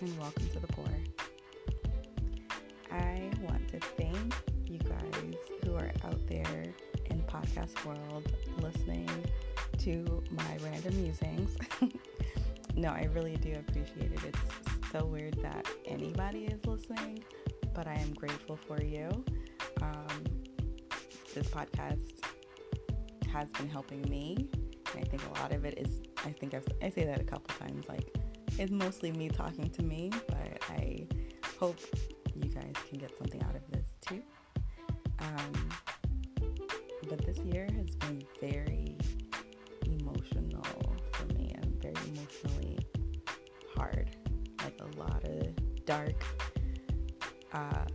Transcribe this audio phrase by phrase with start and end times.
[0.00, 0.86] and welcome to the Pour.
[2.90, 4.34] I want to thank
[4.66, 6.64] you guys who are out there
[7.10, 8.32] in podcast world
[8.62, 9.10] listening
[9.78, 11.54] to my random musings.
[12.76, 14.20] no, I really do appreciate it.
[14.24, 17.22] It's so weird that anybody is listening,
[17.74, 19.22] but I am grateful for you.
[19.82, 20.24] Um,
[21.34, 22.24] this podcast
[23.30, 24.48] has been helping me.
[24.94, 27.24] And I think a lot of it is, I think I've, I say that a
[27.24, 28.14] couple times, like,
[28.60, 31.06] it's mostly me talking to me, but I
[31.58, 31.78] hope
[32.34, 34.22] you guys can get something out of this too.
[35.18, 35.70] Um,
[37.08, 38.98] but this year has been very
[39.86, 40.62] emotional
[41.12, 42.78] for me and very emotionally
[43.74, 44.10] hard.
[44.62, 46.22] Like a lot of dark
[47.54, 47.86] uh,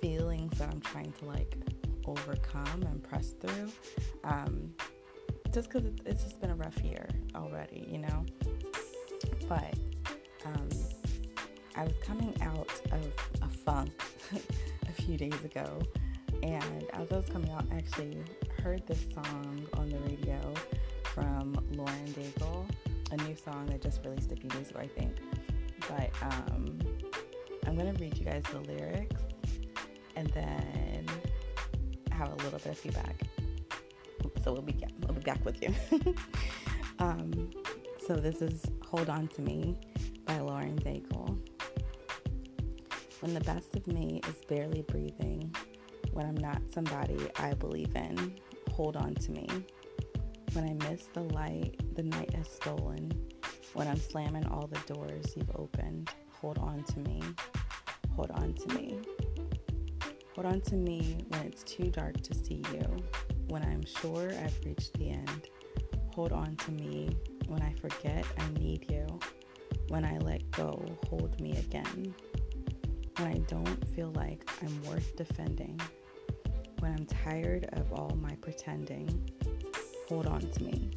[0.00, 1.54] feelings that I'm trying to like
[2.06, 3.70] overcome and press through.
[4.24, 4.72] Um,
[5.52, 8.24] just because it's, it's just been a rough year already, you know.
[9.50, 9.74] But
[10.44, 10.68] um,
[11.74, 13.04] I was coming out of
[13.42, 13.90] a funk
[14.88, 15.82] a few days ago,
[16.44, 18.16] and as I was coming out, I actually
[18.62, 20.38] heard this song on the radio
[21.02, 22.64] from Lauren Daigle,
[23.10, 25.16] a new song that just released a few days ago, I think.
[25.88, 26.78] But um,
[27.66, 29.20] I'm gonna read you guys the lyrics
[30.14, 31.06] and then
[32.12, 33.20] have a little bit of feedback.
[34.44, 35.74] So we'll be we'll be back with you.
[37.00, 37.50] um,
[38.06, 39.76] so this is "Hold On to Me"
[40.26, 41.38] by Lauren Daigle.
[43.20, 45.54] When the best of me is barely breathing,
[46.12, 48.34] when I'm not somebody I believe in,
[48.72, 49.46] hold on to me.
[50.54, 53.12] When I miss the light the night has stolen,
[53.74, 57.22] when I'm slamming all the doors you've opened, hold on to me.
[58.16, 58.98] Hold on to me.
[60.34, 62.96] Hold on to me when it's too dark to see you,
[63.46, 65.48] when I'm sure I've reached the end.
[66.16, 67.16] Hold on to me
[67.50, 69.06] when I forget I need you.
[69.88, 72.14] When I let go, hold me again.
[73.16, 75.78] When I don't feel like I'm worth defending.
[76.78, 79.28] When I'm tired of all my pretending,
[80.08, 80.92] hold on to me.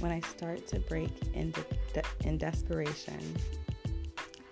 [0.00, 1.52] When I start to break in,
[1.92, 3.20] de- in desperation,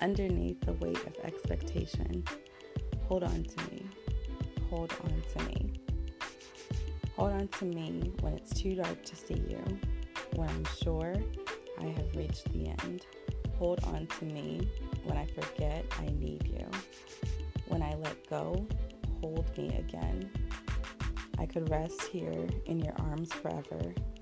[0.02, 2.24] underneath the weight of expectation,
[3.08, 3.86] hold on to me.
[4.68, 5.72] Hold on to me.
[7.16, 9.62] Hold on to me when it's too dark to see you,
[10.34, 11.14] when I'm sure
[11.80, 13.06] I have reached the end.
[13.58, 14.68] Hold on to me
[15.04, 16.66] when I forget I need you.
[17.68, 18.66] When I let go,
[19.20, 20.30] hold me again.
[21.38, 23.80] I could rest here in your arms forever,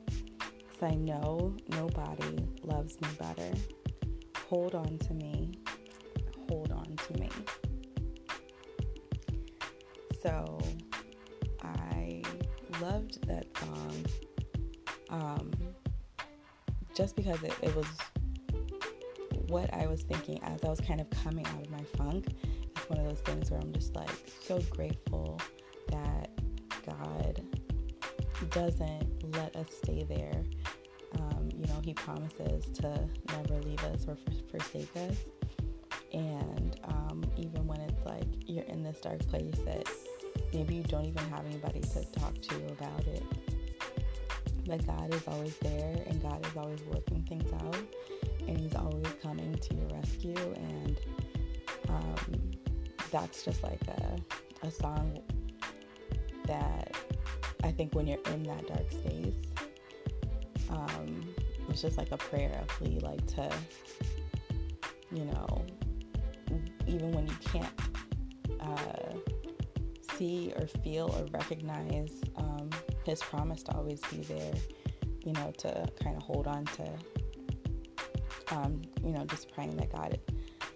[0.08, 3.52] cause I know nobody loves me better.
[4.48, 5.52] Hold on to me.
[6.48, 7.28] Hold on to me.
[10.22, 10.58] So
[11.62, 12.22] I
[12.80, 14.04] loved that song
[15.10, 15.50] um,
[16.94, 17.86] just because it, it was
[19.48, 22.26] what I was thinking as I was kind of coming out of my funk.
[22.76, 24.10] It's one of those things where I'm just like
[24.42, 25.38] so grateful
[25.88, 26.30] that
[26.86, 27.42] God
[28.50, 30.42] doesn't let us stay there.
[31.18, 34.16] Um, you know, He promises to never leave us or
[34.50, 35.16] forsake us.
[36.12, 39.88] And um, even when it's like you're in this dark place that
[40.52, 43.22] maybe you don't even have anybody to talk to about it,
[44.66, 46.41] but God is always there and God
[46.72, 47.76] always working things out
[48.48, 50.54] and He's always coming to your rescue.
[50.56, 50.96] And
[51.88, 52.16] um,
[53.10, 55.18] that's just like a, a song
[56.46, 56.94] that
[57.62, 59.34] I think when you're in that dark space,
[60.70, 61.28] um,
[61.68, 63.50] it's just like a prayer, a plea, like to,
[65.12, 65.64] you know,
[66.86, 67.72] even when you can't
[68.60, 69.14] uh,
[70.16, 72.70] see or feel or recognize um,
[73.04, 74.52] his promise to always be there,
[75.24, 76.92] you know, to kind of hold on to,
[78.54, 80.18] um, you know, just praying that God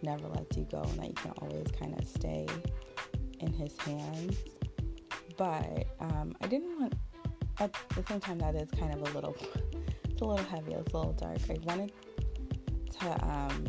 [0.03, 2.47] never lets you go and that you can always kind of stay
[3.41, 4.37] in his hands.
[5.37, 6.95] But um, I didn't want,
[7.59, 9.37] at the same time, that is kind of a little,
[10.09, 11.39] it's a little heavy, it's a little dark.
[11.51, 11.93] I wanted
[13.01, 13.65] to um,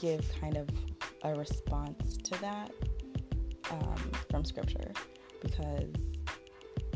[0.00, 0.68] give kind of
[1.22, 2.70] a response to that
[3.70, 4.92] um, from scripture
[5.40, 5.92] because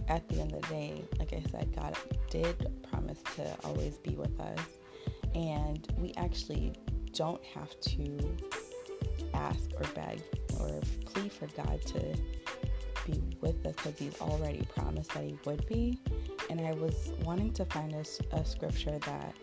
[0.08, 1.96] at the end of the day, like I said, God
[2.31, 4.58] did promise to always be with us,
[5.34, 6.72] and we actually
[7.12, 8.37] don't have to
[9.34, 10.22] ask or beg
[10.58, 12.14] or plea for God to
[13.06, 15.99] be with us because He's already promised that He would be.
[16.50, 18.05] And I was wanting to find a,
[18.37, 19.34] a scripture that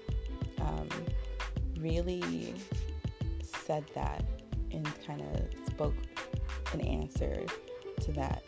[0.59, 0.89] um,
[1.77, 2.56] really
[3.44, 4.23] said that
[4.71, 5.95] and kind of spoke
[6.73, 7.45] an answer
[8.01, 8.44] to that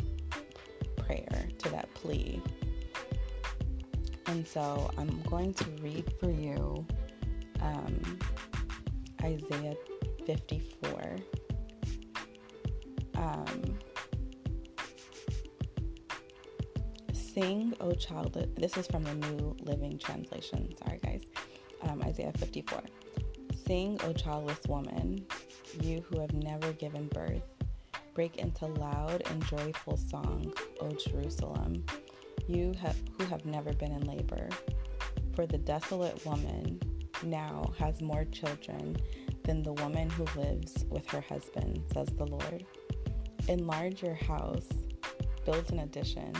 [1.07, 2.41] prayer, to that plea.
[4.27, 6.85] And so I'm going to read for you
[7.61, 8.19] um,
[9.23, 9.75] Isaiah
[10.25, 11.15] 54.
[13.15, 13.77] Um,
[17.13, 18.33] Sing, O child.
[18.55, 20.75] This is from the New Living Translation.
[20.77, 21.23] Sorry, guys.
[21.83, 22.81] Um, Isaiah 54.
[23.65, 25.25] Sing, O childless woman,
[25.81, 27.43] you who have never given birth.
[28.17, 31.85] Break into loud and joyful song, O Jerusalem,
[32.47, 34.49] you have, who have never been in labor.
[35.35, 36.81] For the desolate woman
[37.21, 38.97] now has more children
[39.43, 42.65] than the woman who lives with her husband, says the Lord.
[43.49, 44.67] Enlarge your house,
[45.45, 46.33] build an addition,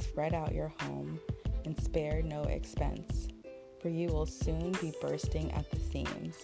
[0.00, 1.20] spread out your home,
[1.64, 3.28] and spare no expense,
[3.80, 6.34] for you will soon be bursting at the seams.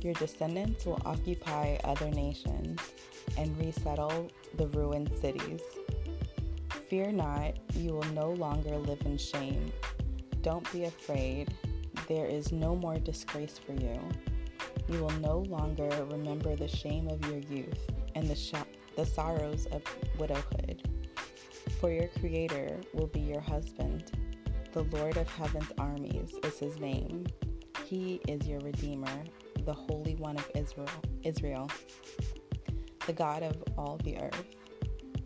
[0.00, 2.80] Your descendants will occupy other nations
[3.38, 5.62] and resettle the ruined cities.
[6.90, 9.72] Fear not, you will no longer live in shame.
[10.42, 11.54] Don't be afraid,
[12.08, 14.00] there is no more disgrace for you.
[14.88, 18.54] You will no longer remember the shame of your youth and the, sh-
[18.96, 19.82] the sorrows of
[20.18, 20.88] widowhood.
[21.80, 24.10] For your Creator will be your husband.
[24.72, 27.26] The Lord of heaven's armies is his name.
[27.84, 29.24] He is your Redeemer,
[29.64, 30.88] the Holy One of Israel,
[31.22, 31.70] Israel,
[33.08, 34.54] the God of all the earth.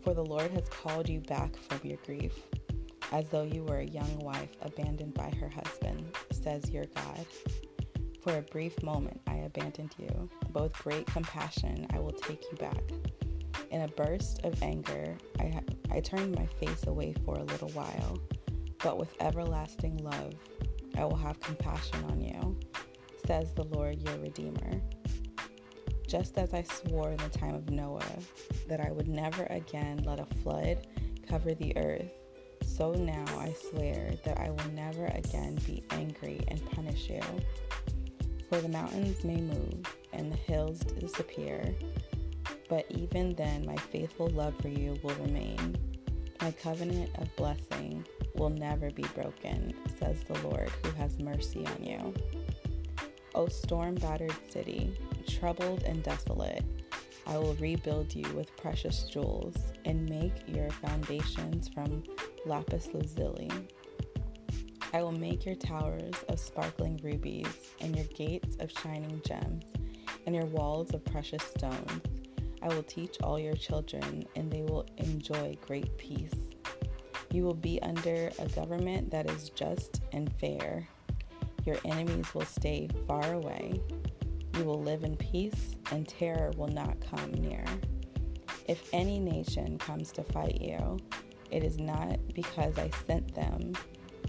[0.03, 2.31] For the Lord has called you back from your grief,
[3.11, 7.25] as though you were a young wife abandoned by her husband, says your God.
[8.21, 12.57] For a brief moment I abandoned you, but with great compassion I will take you
[12.57, 12.83] back.
[13.69, 15.59] In a burst of anger, I,
[15.91, 18.17] I turned my face away for a little while,
[18.81, 20.35] but with everlasting love,
[20.97, 22.57] I will have compassion on you,
[23.27, 24.81] says the Lord your Redeemer.
[26.13, 28.05] Just as I swore in the time of Noah
[28.67, 30.85] that I would never again let a flood
[31.27, 32.11] cover the earth,
[32.63, 37.23] so now I swear that I will never again be angry and punish you.
[38.47, 39.83] For the mountains may move
[40.13, 41.73] and the hills disappear
[42.69, 45.75] but even then, my faithful love for you will remain.
[46.41, 48.05] My covenant of blessing
[48.35, 52.13] will never be broken, says the Lord who has mercy on you.
[53.35, 56.63] O storm battered city, troubled and desolate,
[57.25, 59.55] I will rebuild you with precious jewels
[59.85, 62.03] and make your foundations from
[62.45, 63.49] lapis lazuli.
[64.93, 67.47] I will make your towers of sparkling rubies
[67.81, 69.63] and your gates of shining gems
[70.25, 72.01] and your walls of precious stones.
[72.61, 76.33] I will teach all your children, and they will enjoy great peace.
[77.31, 80.87] You will be under a government that is just and fair.
[81.65, 83.81] Your enemies will stay far away.
[84.57, 87.65] You will live in peace, and terror will not come near.
[88.67, 90.99] If any nation comes to fight you,
[91.51, 93.73] it is not because I sent them.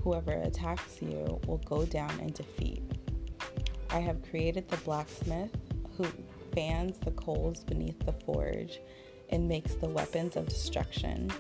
[0.02, 2.82] Whoever attacks you will go down in defeat.
[3.90, 5.50] I have created the blacksmith
[5.96, 6.06] who
[6.54, 8.80] fans the coals beneath the forge
[9.30, 11.30] and makes the weapons of destruction.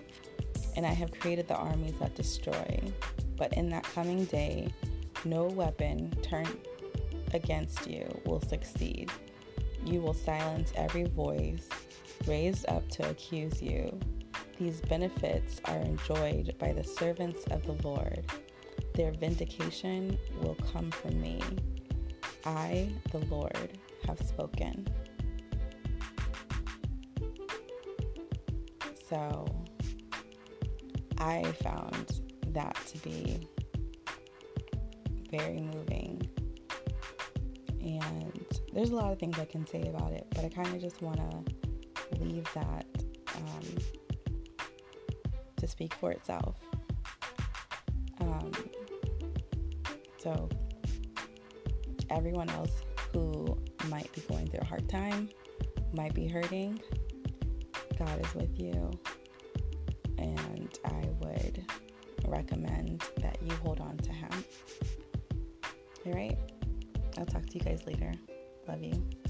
[0.76, 2.80] And I have created the armies that destroy.
[3.36, 4.72] But in that coming day,
[5.24, 6.58] no weapon turned
[7.34, 9.10] against you will succeed.
[9.84, 11.68] You will silence every voice
[12.26, 13.98] raised up to accuse you.
[14.58, 18.24] These benefits are enjoyed by the servants of the Lord.
[18.94, 21.42] Their vindication will come from me.
[22.46, 24.86] I, the Lord, have spoken.
[29.08, 29.44] So
[31.18, 33.48] I found that to be
[35.30, 36.28] very moving.
[37.84, 40.80] And there's a lot of things I can say about it, but I kind of
[40.80, 42.86] just want to leave that
[43.36, 43.76] um,
[45.56, 46.56] to speak for itself.
[48.20, 48.50] Um,
[50.16, 50.48] so,
[52.08, 52.72] everyone else
[53.12, 55.28] who might be going through a hard time,
[55.92, 56.80] might be hurting,
[57.98, 58.90] God is with you.
[60.16, 61.64] And I would
[62.26, 64.44] recommend that you hold on to Him.
[66.06, 66.38] All right?
[67.18, 68.12] I'll talk to you guys later.
[68.66, 69.23] Love you.